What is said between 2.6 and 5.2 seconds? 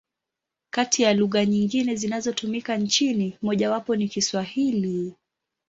nchini, mojawapo ni Kiswahili.